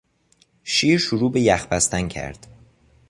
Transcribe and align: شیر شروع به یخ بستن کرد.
شیر 0.63 0.99
شروع 0.99 1.31
به 1.31 1.41
یخ 1.41 1.65
بستن 1.67 2.07
کرد. 2.07 2.47